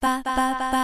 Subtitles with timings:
[0.00, 0.79] バババ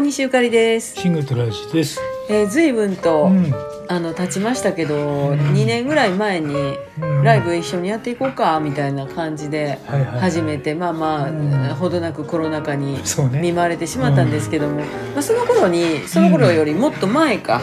[0.00, 0.96] 大西ゆかりです。
[0.98, 2.00] シングトラジです。
[2.30, 3.54] えー、随分と、うん
[3.90, 6.54] あの経ちましたけど、ん2年ぐらい前に
[7.02, 12.98] うんライブ一緒にやっていこうかみたいな感じではいはいはい始めて、まあまあ、うんほどなくコロナ禍に
[13.42, 17.60] 見舞われてしまったんですけども、まあ、その頃にその頃よりもっと前か。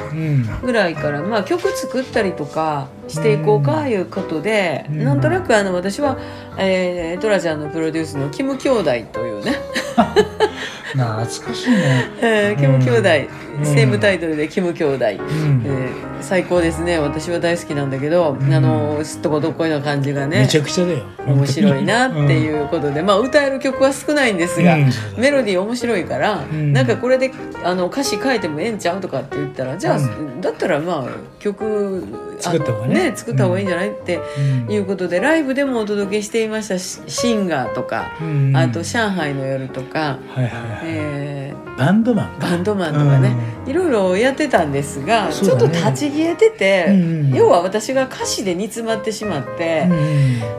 [0.61, 6.19] ぐらいから、まあ、曲作ったりとかしていこうかいうことで、うんなんとなくあの私は、
[6.57, 8.83] えートラちゃんのプロデュースのキム兄弟
[9.13, 9.55] というね、
[10.93, 12.11] 懐かしいね。
[12.21, 13.65] えーキム兄弟、うん。
[13.65, 15.01] セームタイトルでキム兄弟、うん。
[15.03, 16.97] えー最高ですね。
[16.97, 18.51] 私は大好きなんだけど、うん。
[18.51, 21.03] あのすっとこどっこいな感じがねめちゃくちゃだよ。
[21.27, 24.77] 面白いなっていうことで、まあ歌える曲は少ないんですが、
[25.17, 26.73] メロディー面白いから、ん。
[26.73, 27.31] なんかこれで
[27.63, 30.01] あの歌詞書いてもええんちゃうとかって言ったらじゃあ、う
[30.41, 32.03] だったらまあ曲
[32.39, 33.11] 作った方がね。
[33.15, 34.19] 作った方がいいんじゃない、って
[34.67, 34.73] うん。
[34.73, 38.57] いうことでライブでもお届けしていましたしシンガーとか、うん。
[38.57, 40.76] あと上海の夜とか、はいはいはい。
[40.83, 41.77] えー。
[41.77, 42.39] バンドマン。
[42.39, 43.35] バンドマンとかね、
[43.67, 49.87] いろいろやってたんですが、ちょっと立ち消えてて、うん要は私が歌詞で煮詰まってしまって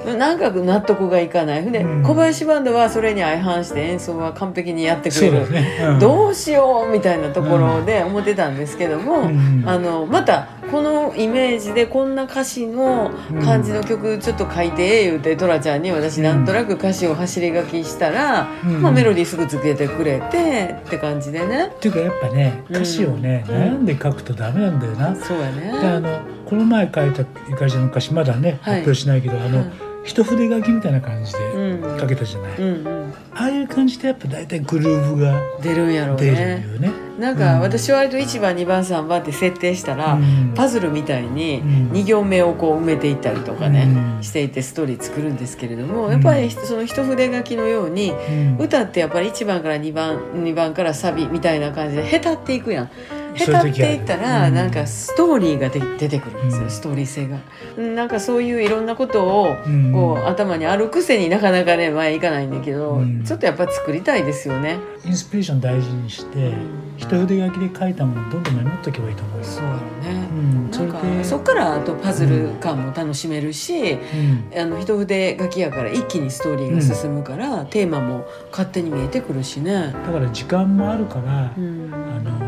[0.07, 1.71] う、んなんか納得がいかない。
[1.71, 2.03] で、うん。
[2.03, 5.79] 小林バンドはそれに相反して演奏は完璧にやってくれる、ね。
[5.93, 5.99] うん。
[5.99, 9.63] どうしようみたいなところで思ってたんですけども、うん。
[9.67, 13.11] あのまたこのイメージでこんな歌詞の
[13.43, 18.83] 感じの曲ちょっと書いてええ言うてトラちゃんに私なんとなく歌詞を走り書きしたら、うん。
[18.83, 21.69] まあ、メロディーすぐつけてくれてって感じでね。
[21.75, 23.55] っていうかやっぱね歌詞をね、うん。
[23.55, 25.15] 悩んで書くとダメなんだよな。
[25.17, 26.09] そうやであね。
[26.09, 28.81] のこの前書いたゆかりちゃんの歌詞まだね、はい。
[28.81, 32.01] 発表しないけどあの、うん一筆書きみたいな感じでうん。
[32.01, 36.67] 書けたじゃない、うんうん、ああいう感じでやっぱ大体グルーヴが出るんやろう出るよね。
[36.79, 36.93] ね。
[37.19, 37.61] なんかうん。
[37.61, 40.55] 私は割と1番2番3番って設定したら、うん。
[40.55, 41.91] パズルみたいにうん。
[41.93, 44.23] 2行目をこう埋めていったりとかね、うん。
[44.23, 46.13] していてストーリー作るんですけれども、うん。
[46.13, 48.57] やっぱりその一筆書きのようにうん。
[48.59, 52.91] 歌ってやっぱり1番から2番2番からサビみたいな感じでへたっていくやん。
[53.39, 57.39] へたっていったらうんなんかストーリーがで出てくるんですよ、うんストーリー性が。
[57.77, 64.79] うんなんかそういういろんなことをうんこう頭にあるくせになかなかね前いかないんだけど、うんちょっとやっぱ作りたいですよね。
[65.05, 66.53] インスピレーション大事にして、
[66.97, 69.45] 一筆書きで書いたものどんどんメモっとけばいいと思うよ。
[69.45, 70.29] そうやろね。
[70.31, 79.95] うん、そなんかそっからあとパズル感も楽しめるし、うんあの一筆書きやから一気にストーリーが進むから、テーマも勝手に見えてくるしね。
[80.07, 82.48] だから時間もあるから、うん、あのー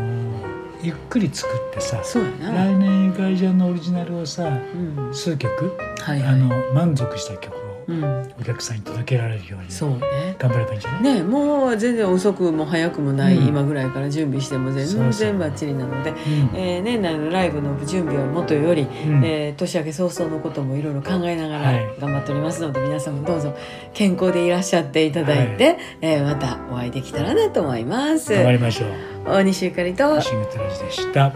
[0.83, 2.01] ゆっくり作ってさ。
[2.03, 6.33] 来年ゆかりちゃんのオリジナルをさうん、数曲、はいはい。
[6.33, 10.35] あの満足した曲をうん、お客さんに届けられるようにそうね。
[10.37, 11.01] 頑張ればいいんじゃない？
[11.15, 13.47] ね、もう全然遅くも早くもない、うん。
[13.47, 16.17] 今ぐらいから準備しても全然バッチリなので、うん。
[16.55, 19.25] えー年内のライブの準備はもとより、うん。
[19.25, 21.95] えー年明け早々のこともいろいろ考えながらはい。
[21.99, 23.53] 頑張っておりますので、皆さんもどうぞ
[23.93, 28.31] 健康でいらっしゃっていただいて、えーまたお会いできたらなと思います。
[28.33, 28.89] 頑張りましょう
[29.25, 30.19] 大西ゆかりと。
[30.21, 31.33] シングルトラジでした。